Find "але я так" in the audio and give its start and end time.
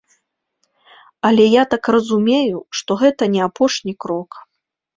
1.29-1.83